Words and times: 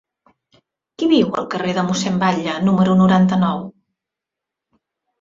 Qui 1.01 1.09
viu 1.11 1.29
al 1.41 1.47
carrer 1.55 1.77
de 1.79 1.85
Mossèn 1.91 2.19
Batlle 2.25 2.57
número 2.73 2.99
noranta-nou? 3.05 3.65